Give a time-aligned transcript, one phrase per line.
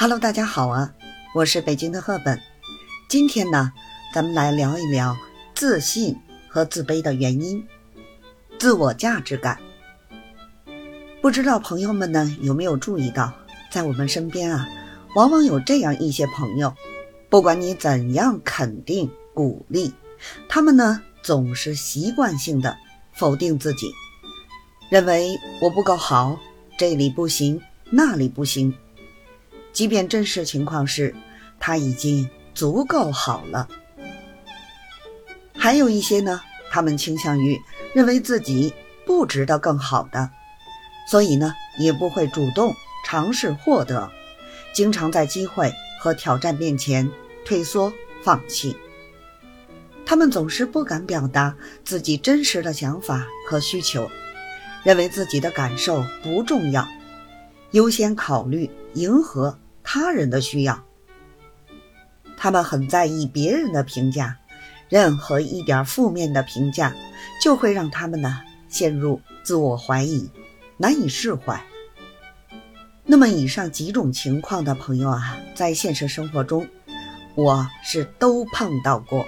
[0.00, 0.94] Hello，大家好啊，
[1.34, 2.40] 我是北京的赫本。
[3.06, 3.70] 今天呢，
[4.14, 5.14] 咱们来聊一聊
[5.54, 6.16] 自信
[6.48, 7.62] 和自卑的原因，
[8.58, 9.58] 自我价值感。
[11.20, 13.30] 不知道朋友们呢有没有注意到，
[13.70, 14.66] 在我们身边啊，
[15.16, 16.74] 往往有这样一些朋友，
[17.28, 19.92] 不管你怎样肯定、鼓励，
[20.48, 22.74] 他们呢总是习惯性的
[23.12, 23.92] 否定自己，
[24.88, 26.38] 认为我不够好，
[26.78, 27.60] 这里不行，
[27.90, 28.74] 那里不行。
[29.72, 31.14] 即便真实情况是，
[31.58, 33.68] 他已经足够好了。
[35.54, 37.60] 还有一些呢，他们倾向于
[37.94, 38.72] 认为自己
[39.04, 40.30] 不值得更好的，
[41.08, 44.10] 所以呢，也不会主动尝试获得，
[44.72, 47.10] 经常在机会和挑战面前
[47.44, 47.92] 退缩
[48.22, 48.76] 放弃。
[50.06, 54.10] 他们总是不敢表达自己真实的想法和需求，
[54.82, 56.88] 认为自己的感受不重要，
[57.72, 59.58] 优先考虑迎合。
[59.82, 60.84] 他人的需要，
[62.36, 64.36] 他们很在意别人的评价，
[64.88, 66.94] 任何一点负面的评价
[67.42, 70.30] 就会让他们呢陷入自我怀疑，
[70.76, 71.60] 难以释怀。
[73.04, 76.68] 那么以上几种情况的朋友啊，在现实生活中，
[77.34, 79.26] 我是都碰到过，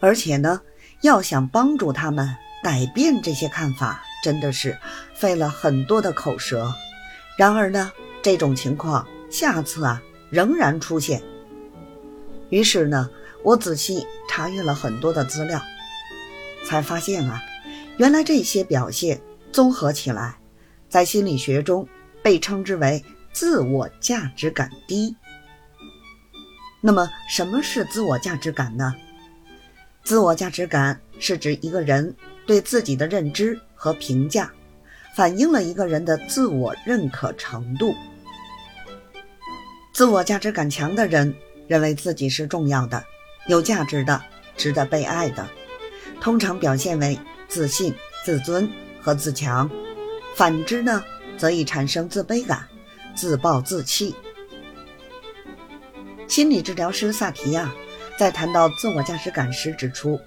[0.00, 0.60] 而且呢，
[1.00, 4.76] 要想帮助他们改变这些看法，真的是
[5.14, 6.74] 费了很多的口舌。
[7.38, 9.06] 然而呢，这种情况。
[9.30, 11.22] 下次啊，仍然出现。
[12.48, 13.08] 于是呢，
[13.44, 15.62] 我仔细查阅了很多的资料，
[16.64, 17.40] 才发现啊，
[17.98, 19.20] 原来这些表现
[19.52, 20.38] 综合起来，
[20.88, 21.86] 在心理学中
[22.22, 25.14] 被称之为自我价值感低。
[26.80, 28.94] 那么，什么是自我价值感呢？
[30.02, 32.16] 自我价值感是指一个人
[32.46, 34.50] 对自己的认知和评价，
[35.18, 37.92] 反映了一个人的自我认可程度。
[39.92, 41.34] 自我价值感强的人
[41.66, 43.02] 认为自己是重要的、
[43.48, 44.22] 有价值的、
[44.56, 45.44] 值得被爱的，
[46.20, 47.92] 通常表现为自信、
[48.24, 48.70] 自尊
[49.00, 49.68] 和自强；
[50.36, 51.02] 反之呢，
[51.36, 52.68] 则易产生自卑感、
[53.16, 54.14] 自暴自弃。
[56.28, 57.74] 心理治疗师萨提亚
[58.16, 60.20] 在谈到自我价值感时指出，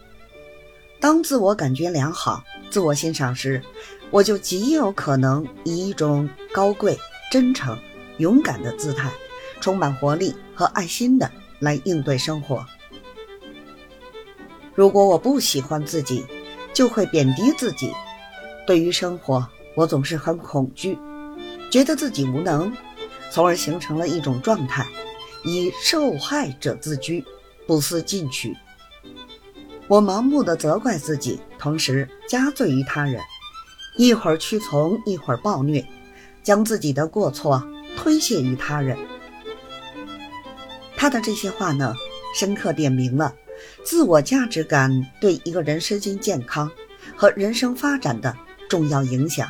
[0.99, 3.63] 当自我感觉良好、自我欣赏时，
[4.11, 6.97] 我就极有可能以一种高贵、
[7.31, 7.77] 真诚、
[8.17, 9.11] 勇敢的姿态。
[9.61, 12.65] 充满活力和爱心的来应对生活。
[14.73, 16.25] 如果我不喜欢自己，
[16.73, 17.91] 就会贬低自己。
[18.65, 20.97] 对于生活，我总是很恐惧，
[21.69, 22.75] 觉得自己无能，
[23.29, 24.87] 从而形成了一种状态，
[25.43, 27.23] 以受害者自居，
[27.67, 28.57] 不思进取。
[29.87, 33.21] 我盲目的责怪自己，同时加罪于他人，
[33.97, 35.85] 一会儿屈从，一会儿暴虐，
[36.43, 37.61] 将自己的过错
[37.97, 38.97] 推卸于他人。
[40.95, 41.93] 他的这些话呢，
[42.35, 43.33] 深刻点明了
[43.83, 46.71] 自我价值感对一个人身心健康
[47.15, 48.35] 和人生发展的
[48.69, 49.49] 重要影响。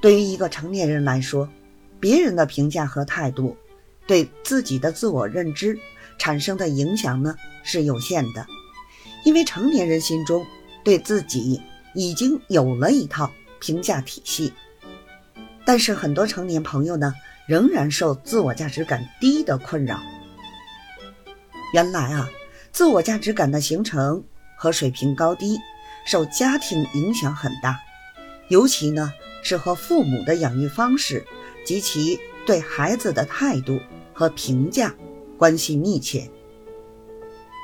[0.00, 1.48] 对于一个成年人来说，
[2.00, 3.56] 别人的评价和态度
[4.06, 5.78] 对自己的自我认知
[6.18, 8.46] 产生的影响呢是有限的，
[9.24, 10.44] 因为成年人心中
[10.82, 11.60] 对自己
[11.94, 14.52] 已经有了一套评价体系。
[15.64, 17.14] 但是很多成年朋友呢。
[17.46, 20.00] 仍然受自我价值感低的困扰。
[21.74, 22.30] 原来啊，
[22.72, 24.24] 自我价值感的形成
[24.56, 25.58] 和水平高低
[26.06, 27.78] 受家庭影响很大，
[28.48, 29.12] 尤其呢
[29.42, 31.22] 是和父母的养育方式
[31.66, 33.78] 及其对孩子的态度
[34.14, 34.94] 和评价
[35.36, 36.30] 关系密切。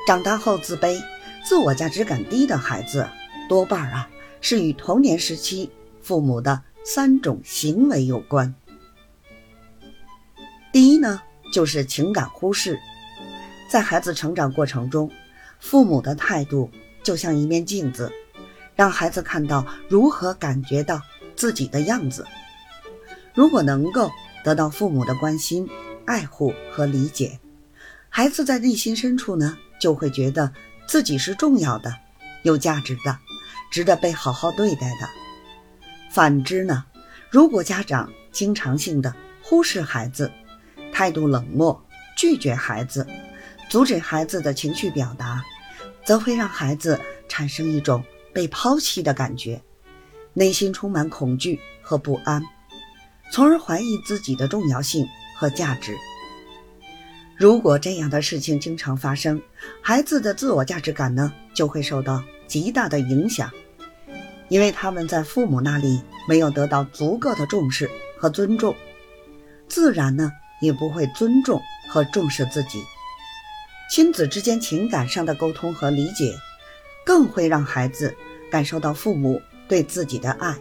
[0.06, 1.00] 长大后自卑、
[1.42, 3.08] 自我价值感低的孩子，
[3.48, 5.70] 多半啊是与童年时期
[6.00, 8.54] 父母的三种行为有关。
[10.72, 11.20] 第一呢，
[11.52, 12.78] 就是情感忽视，
[13.70, 15.10] 在孩子成长过程中，
[15.58, 16.70] 父母的态度
[17.02, 18.12] 就像一面镜子，
[18.76, 21.02] 让孩子看到如何感觉到
[21.34, 22.26] 自己的样子。
[23.34, 24.10] 如果能够
[24.44, 25.68] 得到父母的关心、
[26.04, 27.38] 爱护和理解，
[28.08, 30.52] 孩子在内心深处呢，就会觉得
[30.86, 31.94] 自己是重要的、
[32.42, 33.18] 有价值的、
[33.70, 35.08] 值得被好好对待的。
[36.10, 36.84] 反之呢，
[37.30, 40.30] 如果家长经常性的忽视孩子，
[40.92, 41.80] 态度冷漠，
[42.16, 43.06] 拒绝孩子，
[43.68, 45.42] 阻止孩子的情绪表达，
[46.04, 49.62] 则会让孩子产生一种被抛弃的感觉，
[50.34, 52.42] 内心充满恐惧和不安，
[53.32, 55.06] 从而怀疑自己的重要性
[55.36, 55.96] 和价值。
[57.36, 59.40] 如果这样的事情经常发生，
[59.80, 63.48] 孩子的自我价值感呢就会受到极大的影响，
[64.48, 67.88] 因为他们在父母那里没有得到足够的重视
[68.18, 68.74] 和尊重。
[69.68, 72.82] 自然呢也不会尊重和重视自己。
[73.88, 76.34] 亲子之间情感上的沟通和理解，
[77.06, 78.16] 更会让孩子
[78.50, 80.56] 感受到父母对自己的爱，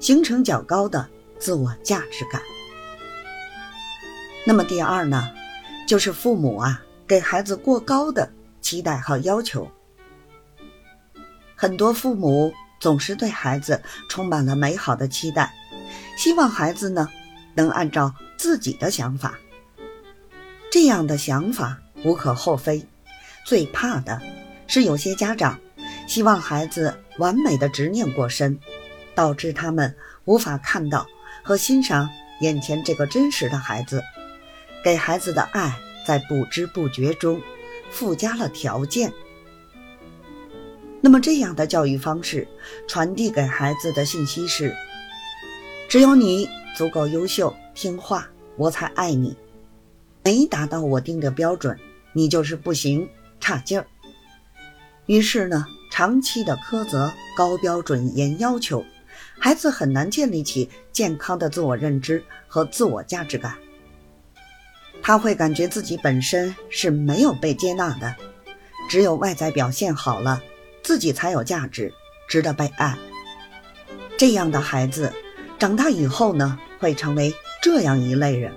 [0.00, 2.42] 形成较高的自我价值感。
[4.44, 5.30] 那么第二呢，
[5.86, 8.28] 就是父母啊给孩子过高的
[8.60, 9.70] 期待和要求。
[11.60, 15.52] 很多父母总是对孩子充满了美好的期待，
[16.16, 17.06] 希望孩子呢
[17.52, 19.38] 能按照自己的想法。
[20.72, 22.82] 这样的想法无可厚非，
[23.44, 24.22] 最怕的
[24.66, 25.60] 是有些家长
[26.06, 28.58] 希望孩子完美的执念过深，
[29.14, 31.06] 导致他们无法看到
[31.42, 32.08] 和欣赏
[32.40, 34.02] 眼前这个真实的孩子，
[34.82, 37.38] 给孩子的爱在不知不觉中
[37.90, 39.12] 附加了条件。
[41.00, 42.46] 那么，这样的教育方式
[42.86, 44.76] 传递给孩子的信息是：
[45.88, 49.34] 只有你足够优秀、听话，我才爱你；
[50.22, 51.78] 没达到我定的标准，
[52.12, 53.08] 你就是不行、
[53.40, 53.86] 差劲儿。
[55.06, 58.84] 于是呢，长期的苛责、高标准、严要求，
[59.38, 63.56] 孩子很难建立起健康的自我认知和自我价值感。
[65.02, 68.14] 他会感觉自己本身是没有被接纳的，
[68.90, 70.42] 只有外在表现好了。
[70.90, 71.94] 自己才有价值，
[72.26, 72.98] 值得被爱。
[74.18, 75.12] 这样的孩子，
[75.56, 77.32] 长大以后呢，会成为
[77.62, 78.52] 这样一类人：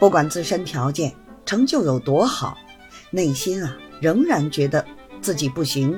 [0.00, 1.14] 不管自身条件、
[1.46, 2.58] 成就有多好，
[3.12, 4.84] 内心啊仍然觉得
[5.22, 5.96] 自己不行，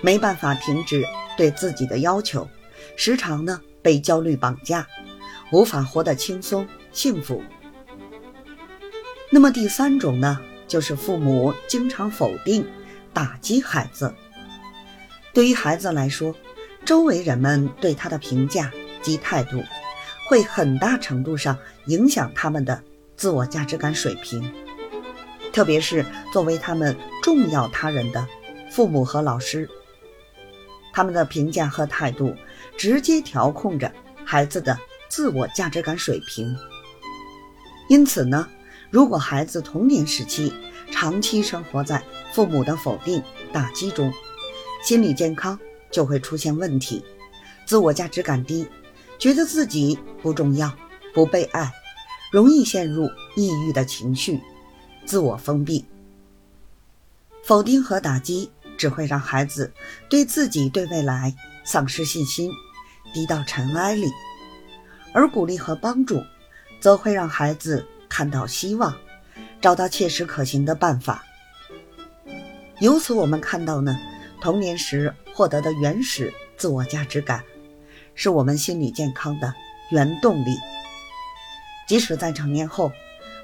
[0.00, 1.04] 没办法停止
[1.36, 2.48] 对自己的要求，
[2.94, 4.86] 时常呢被焦虑绑架，
[5.50, 7.42] 无法活得轻松幸福。
[9.30, 10.38] 那么第三种呢，
[10.68, 12.64] 就是父母经常否定。
[13.14, 14.12] 打击孩子，
[15.32, 16.34] 对于孩子来说，
[16.84, 18.70] 周围人们对他的评价
[19.02, 19.62] 及态度，
[20.28, 21.56] 会很大程度上
[21.86, 22.82] 影响他们的
[23.16, 24.52] 自我价值感水平。
[25.52, 28.26] 特别是作为他们重要他人的
[28.72, 29.70] 父母和老师，
[30.92, 32.34] 他们的评价和态度，
[32.76, 33.92] 直接调控着
[34.24, 34.76] 孩子的
[35.08, 36.56] 自我价值感水平。
[37.88, 38.48] 因此呢，
[38.90, 40.52] 如果孩子童年时期
[40.90, 42.02] 长期生活在
[42.32, 43.22] 父母的否定、
[43.52, 44.12] 打击中，
[44.82, 45.58] 心理健康
[45.90, 47.04] 就会出现问题，
[47.66, 48.66] 自我价值感低，
[49.18, 50.72] 觉得自己不重要、
[51.12, 51.72] 不被爱，
[52.30, 54.40] 容易陷入抑郁的情绪，
[55.04, 55.84] 自我封闭。
[57.42, 59.72] 否定和打击只会让孩子
[60.08, 61.34] 对自己、对未来
[61.64, 62.50] 丧失信心，
[63.12, 64.08] 低到尘埃里；
[65.12, 66.22] 而鼓励和帮助，
[66.80, 68.96] 则会让孩子看到希望，
[69.64, 71.24] 找到切实可行的办法。
[72.80, 73.98] 由此，我们看到呢，
[74.38, 77.42] 童年时获得的原始自我价值感，
[78.14, 79.54] 是我们心理健康的
[79.90, 80.54] 原动力。
[81.88, 82.92] 即使在成年后，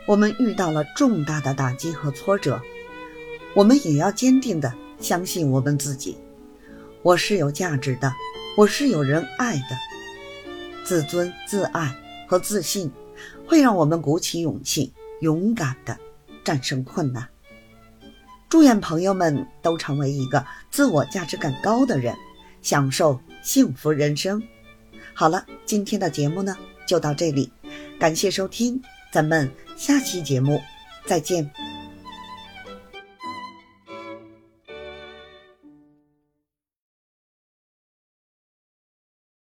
[0.06, 2.60] 我们遇到了重大的打击和挫折，
[3.54, 4.70] 我们也要坚定地
[5.00, 6.18] 相信我们自己：
[7.00, 8.12] 我是有价值的，
[8.58, 10.84] 我是有人爱的。
[10.84, 11.96] 自尊、自爱
[12.28, 12.92] 和自信，
[13.46, 15.98] 会让我们鼓起勇气，勇敢地
[16.50, 17.28] 战胜困难。
[18.48, 22.12] 祝愿朋友们都成为一个自我价值感高的人，
[22.60, 24.42] 享受幸福人生。
[25.14, 27.52] 好了，今天的节目呢就到这里，
[28.00, 30.60] 感谢收听，咱们下期节目
[31.06, 31.69] 再见。